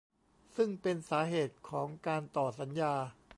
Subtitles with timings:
[0.55, 2.93] ซึ่งเป็นสาเหตุของการต่อสัญญา